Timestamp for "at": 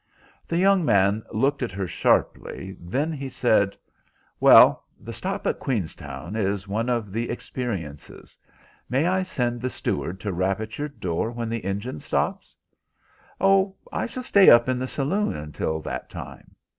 1.61-1.71, 5.45-5.59, 10.59-10.79